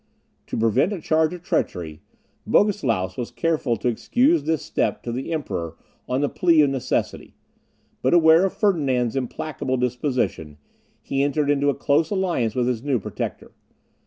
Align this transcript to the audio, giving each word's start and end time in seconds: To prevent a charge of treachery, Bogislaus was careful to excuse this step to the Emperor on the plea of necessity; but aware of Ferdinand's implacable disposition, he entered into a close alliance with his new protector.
To 0.47 0.57
prevent 0.57 0.93
a 0.93 0.99
charge 0.99 1.31
of 1.31 1.43
treachery, 1.43 2.01
Bogislaus 2.47 3.17
was 3.17 3.29
careful 3.29 3.77
to 3.77 3.87
excuse 3.87 4.41
this 4.45 4.63
step 4.65 5.03
to 5.03 5.11
the 5.11 5.31
Emperor 5.31 5.77
on 6.09 6.21
the 6.21 6.27
plea 6.27 6.61
of 6.61 6.71
necessity; 6.71 7.35
but 8.01 8.11
aware 8.15 8.43
of 8.43 8.53
Ferdinand's 8.53 9.15
implacable 9.15 9.77
disposition, 9.77 10.57
he 11.03 11.21
entered 11.21 11.51
into 11.51 11.69
a 11.69 11.75
close 11.75 12.09
alliance 12.09 12.55
with 12.55 12.65
his 12.67 12.81
new 12.81 12.97
protector. 12.97 13.51